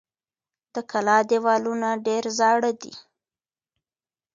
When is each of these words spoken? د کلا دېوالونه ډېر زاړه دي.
د 0.73 0.75
کلا 0.91 1.17
دېوالونه 1.29 1.89
ډېر 2.07 2.23
زاړه 2.37 2.71
دي. 2.81 2.93